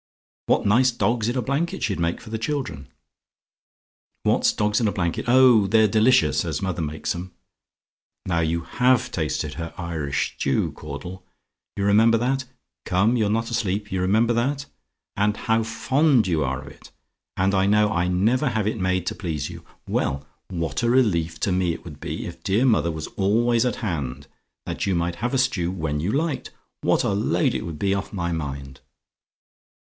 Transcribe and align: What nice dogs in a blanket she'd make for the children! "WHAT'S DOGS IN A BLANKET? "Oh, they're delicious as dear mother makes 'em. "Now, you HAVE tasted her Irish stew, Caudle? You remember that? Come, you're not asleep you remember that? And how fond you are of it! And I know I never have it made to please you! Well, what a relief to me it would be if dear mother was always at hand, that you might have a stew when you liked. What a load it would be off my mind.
What 0.47 0.65
nice 0.65 0.89
dogs 0.89 1.29
in 1.29 1.37
a 1.37 1.43
blanket 1.43 1.83
she'd 1.83 1.99
make 1.99 2.21
for 2.21 2.31
the 2.31 2.39
children! 2.39 2.87
"WHAT'S 4.23 4.51
DOGS 4.51 4.81
IN 4.81 4.87
A 4.87 4.91
BLANKET? 4.91 5.25
"Oh, 5.27 5.67
they're 5.67 5.87
delicious 5.87 6.43
as 6.43 6.57
dear 6.57 6.69
mother 6.69 6.81
makes 6.81 7.13
'em. 7.13 7.35
"Now, 8.25 8.39
you 8.39 8.61
HAVE 8.61 9.11
tasted 9.11 9.53
her 9.53 9.75
Irish 9.77 10.33
stew, 10.39 10.71
Caudle? 10.71 11.23
You 11.75 11.83
remember 11.85 12.17
that? 12.17 12.45
Come, 12.83 13.15
you're 13.15 13.29
not 13.29 13.51
asleep 13.51 13.91
you 13.91 14.01
remember 14.01 14.33
that? 14.33 14.65
And 15.15 15.37
how 15.37 15.61
fond 15.61 16.25
you 16.25 16.43
are 16.43 16.59
of 16.63 16.69
it! 16.71 16.91
And 17.37 17.53
I 17.53 17.67
know 17.67 17.91
I 17.93 18.07
never 18.07 18.49
have 18.49 18.65
it 18.65 18.79
made 18.79 19.05
to 19.05 19.13
please 19.13 19.51
you! 19.51 19.63
Well, 19.87 20.25
what 20.47 20.81
a 20.81 20.89
relief 20.89 21.39
to 21.41 21.51
me 21.51 21.73
it 21.73 21.85
would 21.85 21.99
be 21.99 22.25
if 22.25 22.41
dear 22.41 22.65
mother 22.65 22.89
was 22.91 23.05
always 23.17 23.67
at 23.67 23.75
hand, 23.85 24.25
that 24.65 24.87
you 24.87 24.95
might 24.95 25.17
have 25.17 25.35
a 25.35 25.37
stew 25.37 25.69
when 25.69 25.99
you 25.99 26.11
liked. 26.11 26.49
What 26.81 27.03
a 27.03 27.09
load 27.09 27.53
it 27.53 27.67
would 27.67 27.77
be 27.77 27.93
off 27.93 28.11
my 28.11 28.31
mind. 28.31 28.79